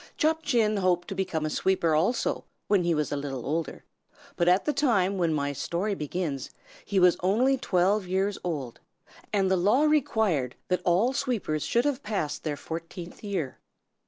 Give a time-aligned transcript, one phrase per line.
[0.17, 3.83] Chop Chin hoped to become a sweeper also, when he was a little older;
[4.35, 6.49] but at the time when my story begins
[6.83, 8.79] he was only twelve years old,
[9.31, 13.59] and the law required that all sweepers should have passed their fourteenth year.